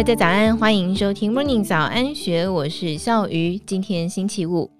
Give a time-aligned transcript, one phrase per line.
[0.00, 3.60] 大家早安，欢迎收听 Morning 早安学，我是笑鱼。
[3.66, 4.70] 今天星期五，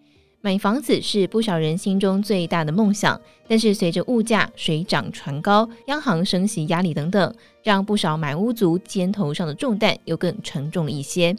[0.41, 11.37] 买房子是不少人心中最大的梦想，但是随着物价水涨船高、央行升息压力等等，让不少买屋族肩头上的重担又更沉重了一些。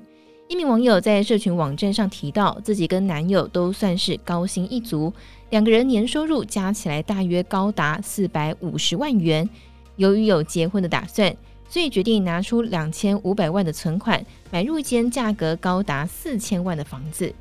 [0.48, 5.12] 一名网友在社群网站上提到，自己跟男友都算是高薪一族，
[5.50, 9.50] 两个人年收入加起来大约高达四百五十万元。
[9.96, 11.36] 由于有结婚的打算，
[11.72, 14.22] 所以决定拿出两千五百万的存款，
[14.52, 17.34] 买入一间价格高达四千万的房子。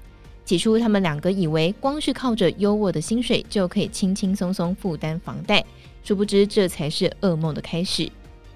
[0.44, 5.64] 起初，他们两个以为光是靠着优渥的薪水就可以轻轻松松负担房贷，
[6.04, 8.08] 殊不知这才是噩梦的开始。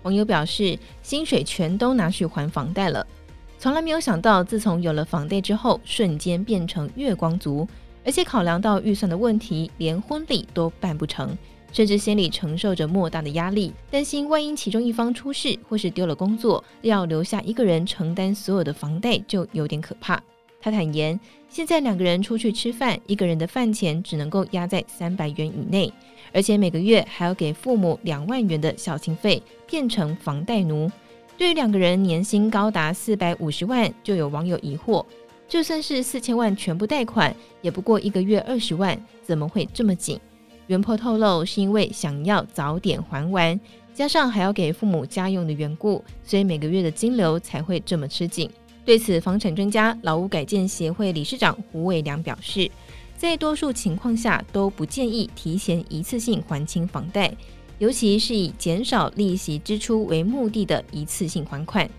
[0.04, 3.04] 网友表示，薪水全都拿去还房贷了。
[3.58, 7.66] 从来没有想到，自从有了房贷之后，瞬间变成月光族，
[8.04, 11.36] 而且考量到预算的问题，连婚礼都办不成，
[11.74, 20.22] 甚至心里承受着莫大的压力，担心万一其中一方出事或是丢了工作，要留下一个人承担所有的房贷，就有点可怕。
[20.60, 25.92] 他坦言，现在两个人出去吃饭，一个人的饭钱只能够压在三百元以内，
[26.32, 30.88] 而且每个月还要给父母两万元的孝亲费，变成房贷奴。
[31.36, 35.04] 对于两个人年薪高达四百五十万，就有网友疑惑：
[35.48, 40.20] 就算是四千万全部贷款，也不过一个月二十万，怎么会这么紧？
[40.66, 43.58] 原 PO 透露是因为想要早点还完，
[43.92, 48.50] 加上还要给父母家用的缘故，所以每个月的金流才会这么吃紧。
[48.84, 52.70] 对此，房产专家、老屋改建协会理事长胡伟良表示，
[53.16, 57.34] 在多数情况下都不建议提前一次性还清房贷。
[57.78, 61.90] 尤其是以减少利息支出为目的的一次性还款，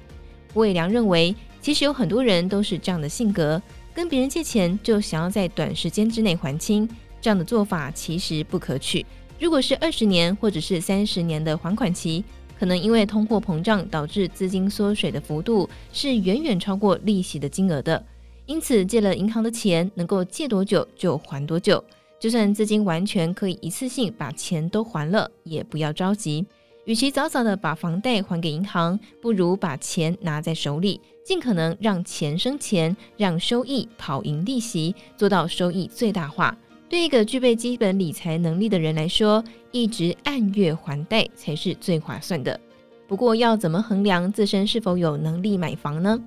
[0.53, 3.61] 胡伟良认为，其实有很多人都是这样的性格，
[3.93, 6.87] 跟别人借钱就想要在短时间之内还清，
[7.25, 9.03] 这样的做法其实不可取。
[9.39, 12.23] 如果是二十年或者是三十年的还款期，
[12.59, 18.05] 可能因为通货膨胀导致资金缩水的幅度是远远超过利息的金额的，
[18.45, 21.83] 因此借了银行的钱，能够借多久就还多久。
[22.19, 26.45] 就算资金完全可以一次性把钱都还了，也不要着急。
[26.85, 36.55] 与其早早的把房贷还给银行，不如把钱拿在手里，尽可能让钱生钱，让收益跑赢利息，做到收益最大化。
[36.87, 42.59] 对一个具备基本理财能力的人来说，一直按月还贷才是最划算的。
[43.07, 46.19] 不过，要怎么衡量自身是否有能力买房呢？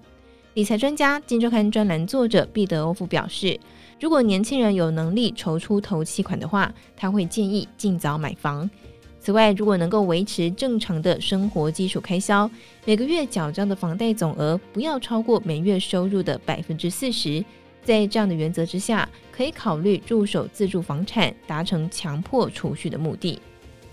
[0.54, 3.58] 理财专家、金周刊专栏作者毕德欧夫表示。
[4.00, 8.68] 如果年轻人有能力筹出头期款的话，他会建议尽早买房。
[9.18, 12.48] 此外，如果能够维持正常的生活基础开销，
[12.84, 17.44] 每个月缴交的房贷总额不要超过每月收入的百分之四十。
[17.88, 23.40] 在这样的原则之下，可以考虑入手自住房产，达成强迫储蓄的目的。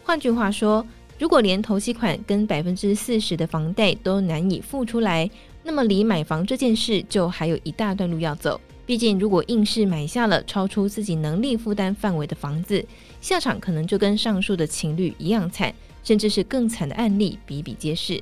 [0.03, 0.85] 换句话说，
[1.17, 5.29] 如果连头期款跟百分之四十的房贷都难以付出来，
[5.63, 8.59] 那么离买房这件事就还有一大段路要走。
[8.85, 12.85] 毕竟，如果硬是买下了超出自己能力负担范围的房子，
[13.21, 15.73] 下场可能就跟上述的情侣一样惨，
[16.03, 18.21] 甚至是更惨的案例比比皆是。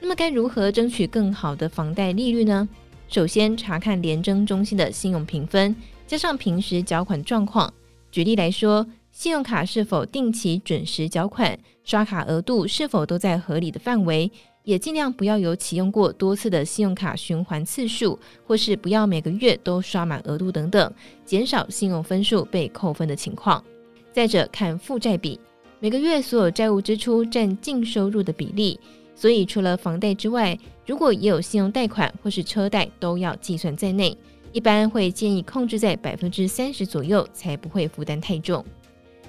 [0.00, 2.68] 那么，该如何争取更好的房贷利率呢？
[3.08, 5.74] 首先，查看联征中心的信用评分，
[6.06, 7.72] 加上平时缴款状况。
[8.12, 14.30] 举例来说，信用卡是否定期准时缴款，刷卡额度是否都在合理的范围。
[14.62, 20.92] 也尽量不要有启用过多次的信用卡循环次数，或是不要每个月都刷满额度等等，
[21.24, 23.64] 减少信用分数被扣分的情况。
[24.12, 25.40] 再者，看负债比，
[25.80, 28.78] 每个月所有债务支出占净收入的比例。
[29.18, 30.56] 所以，除了房贷之外，
[30.86, 34.16] 如果也有信用贷款或是车贷，都要计算在内。
[34.52, 38.64] 一般会建议控制在百分之三十左右，才不会负担太重。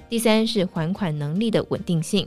[0.08, 2.24] 第三是还款能力的稳定性。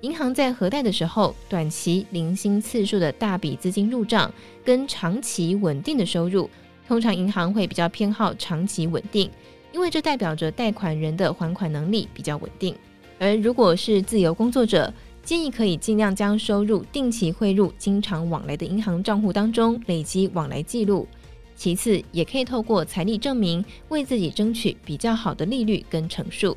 [0.00, 4.28] 银行在核贷的时候，短期零星次数的大笔资金入账，
[4.64, 6.50] 跟长期稳定的收入，
[6.88, 9.30] 通常银行会比较偏好长期稳定，
[9.72, 12.74] 因为这代表着贷款人的还款能力比较稳定。
[13.20, 14.92] 而如果是自由工作者，
[15.28, 21.06] 建议可以尽量将收入定期汇入经常往来的银行账户当中，累积往来记录。
[21.54, 26.56] 其次，也可以透过财力证明，为自己争取比较好的利率跟成数。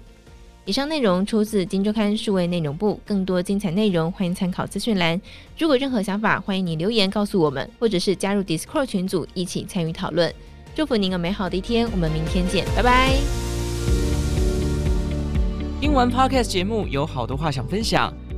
[0.64, 5.22] 以上内容出自《金周刊》数位内容部，更多精彩内容欢迎参考资讯栏。
[5.58, 10.34] 如果任何想法，欢迎你留言告诉我们，或者是加入 Discord 群组一起参与讨论。
[10.74, 13.18] 祝福您有美好的一天，我们明天见，拜拜。
[15.82, 18.14] 听完 Podcast 节目，有好多话想分享，